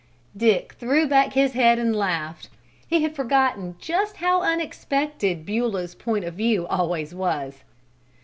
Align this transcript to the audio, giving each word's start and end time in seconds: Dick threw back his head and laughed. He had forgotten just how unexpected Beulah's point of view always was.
Dick 0.35 0.73
threw 0.79 1.05
back 1.07 1.33
his 1.33 1.53
head 1.53 1.77
and 1.77 1.95
laughed. 1.95 2.49
He 2.87 3.03
had 3.03 3.15
forgotten 3.15 3.75
just 3.77 4.17
how 4.17 4.41
unexpected 4.41 5.45
Beulah's 5.45 5.93
point 5.93 6.25
of 6.25 6.33
view 6.33 6.65
always 6.65 7.13
was. 7.13 7.61